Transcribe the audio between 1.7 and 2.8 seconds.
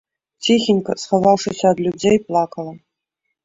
ад людзей, плакала.